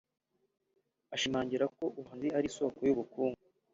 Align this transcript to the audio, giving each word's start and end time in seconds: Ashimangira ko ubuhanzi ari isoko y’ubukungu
Ashimangira 1.15 1.65
ko 1.75 1.83
ubuhanzi 1.99 2.27
ari 2.37 2.47
isoko 2.51 2.79
y’ubukungu 2.87 3.41